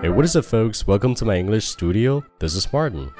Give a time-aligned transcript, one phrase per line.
[0.00, 0.86] Hey, what is it, folks?
[0.86, 2.22] Welcome to my English studio.
[2.38, 3.10] This is Martin.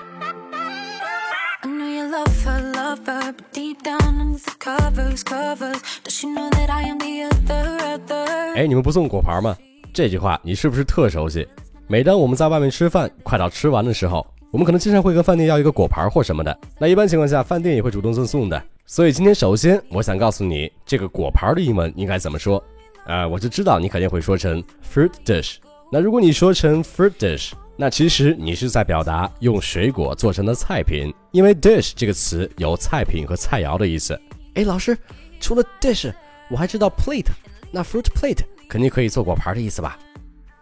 [1.65, 6.15] I know you love her, love her, but deep down underneath the covers, covers, does
[6.15, 8.55] she know that I am the other, other?
[8.55, 9.57] 哎，你们不送果盘吗？
[9.93, 11.49] 这句话你是不是特熟悉？
[11.89, 16.57] 每当我们在外面吃饭，快到吃完的时候，我们可能经常会跟饭店要一个果盘或什么的。
[16.79, 18.63] 那一般情况下，饭店也会主动赠送的。
[18.87, 22.63] 所以今天首先我想告诉你，这个果盘的英文应该怎么说？
[23.05, 25.57] 啊、我就知道你肯定会说成 fruit dish。
[25.91, 34.21] 那如果你说成 fruit dish，那其实你是在表达用水果做成的菜品，因为 dish 这个词有菜品和菜肴的意思。
[34.55, 34.97] 哎，老师，
[35.41, 36.13] 除了 dish，
[36.51, 37.31] 我还知道 plate，
[37.71, 39.99] 那 fruit plate 肯定可以做果盘的意思吧？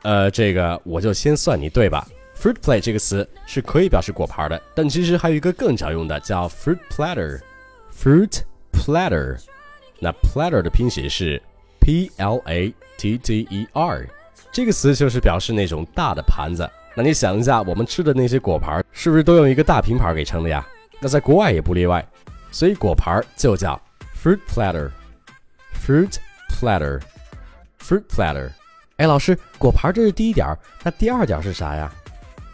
[0.02, 2.06] 呃，这个我就先算你对吧。
[2.38, 7.40] Fruit plate 这个词是可以表示果盘的，但其实还有一个更常用的叫 fruit platter。
[7.92, 9.40] Fruit platter，
[9.98, 11.42] 那 platter 的拼写是
[11.80, 14.06] p l a t t e r，
[14.56, 16.66] 这个词就是表示那种大的盘子。
[16.94, 20.66] 那你想一下，我们吃的那些果盘是不是都用一个大平盘给称的呀？
[20.98, 22.02] 那在国外也不例外，
[22.50, 23.78] 所以果盘就叫
[24.18, 24.88] fruit platter。
[25.74, 26.16] Fruit
[26.48, 28.48] platter，fruit platter。
[28.96, 31.92] 哎，老师，果盘这是第一点，那第二点是啥呀？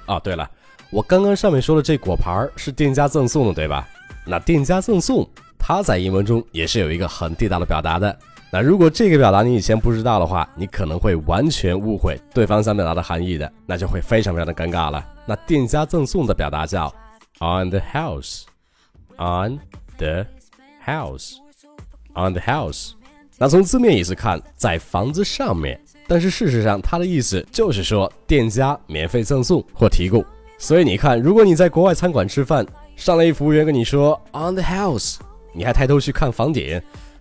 [0.07, 0.51] 哦，对了，
[0.91, 3.89] 我刚刚上面说的这果盘是店家赠送的，对吧？
[4.27, 5.25] 那店家赠送，
[5.57, 8.19] 它在英文中也是有一个很地道的表达的。
[8.55, 15.03] 那如果这个表达你以前不知道的话，你可能会完全误会对方想表达的含义的，那就会非常非常的尴尬了。
[15.25, 16.95] 那店家赠送的表达叫
[17.41, 19.59] on the house，on
[19.97, 20.27] the
[20.85, 22.91] house，on the house。
[23.39, 30.23] 那从字面意思看，在房子上面，但是事实上它的意思就是说店家免费赠送或提供。
[30.59, 35.17] 所以你看，如果你在国外餐馆吃饭，上来一服务员跟你说 on the house，
[35.55, 36.79] 你还抬头去看房顶，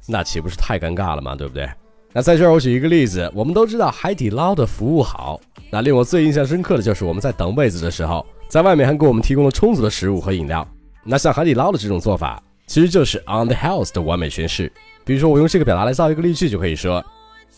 [0.08, 1.36] 那岂不是太尴尬了吗？
[1.36, 1.70] 对不对？
[2.14, 10.68] 那在这儿我举一个例子，我们都知道海底捞的服务好，那令我最印象深刻的就是我们在等位子的时候，在外面还给我们提供了充足的食物和饮料。
[11.06, 14.72] 那像海底捞的这种做法，其实就是 on the house 的完美诠释。
[15.06, 17.04] 比如说，我用这个表达来造一个例句，就可以说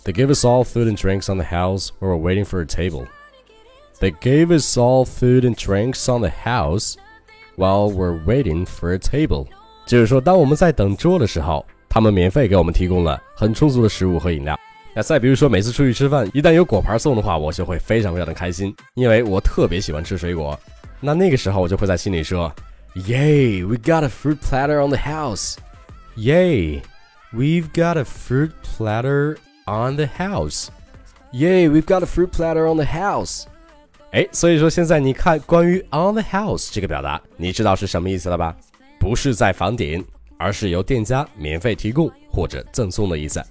[0.05, 2.65] ：They gave us all food and drinks on the house while we're waiting for a
[2.65, 3.07] table.
[3.99, 6.95] They gave us all food and drinks on the house
[7.55, 9.47] while we're waiting for a table.
[9.85, 14.59] 就是说，当我们在等桌的时候，他们免费给我们提供了很充足的食物和饮料。
[14.95, 20.59] 那再比如说，每次出去吃饭，一旦有果盘送的话，我就会非常非常的开心，因为我特别喜欢吃水果。
[20.99, 22.51] 那那个时候，我就会在心里说
[22.95, 25.57] ：Yay, we got a fruit platter on the house.
[26.15, 26.81] Yay.
[27.31, 30.69] We've got a fruit platter on the house.
[31.31, 33.43] Yay, we've got a fruit platter on the house.
[34.13, 38.55] 哎，所以说现在你看关于 on the house 这个表达，你知道是什么意思了吧？
[38.99, 40.03] 不是在房顶，
[40.43, 43.41] 而是由店家免费提供或者赠送的意思。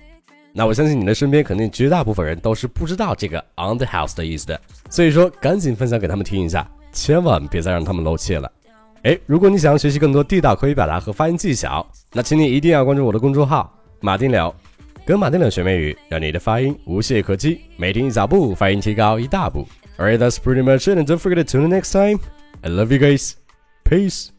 [0.53, 4.60] 那我相信你的身边肯定绝大部分人都是不知道这个 on the house 的意思的，
[4.91, 8.53] 所以说赶紧分享给他们听一下，千万别再让他们漏气了。
[9.04, 14.54] 哎，如果你想要学习更多地道口语表达和发音技巧，那请你一定要关注我的公众号“马丁柳”，
[15.06, 19.66] 跟马丁柳学美语，让你的发音无懈可击，每天一小步，发音提高一大步。
[19.97, 22.20] Alright, that's pretty much it, and don't forget to tune next time.
[22.60, 23.32] I love you guys.
[23.84, 24.31] Peace.